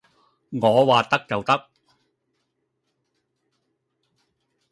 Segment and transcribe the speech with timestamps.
[0.49, 1.69] 我話得就得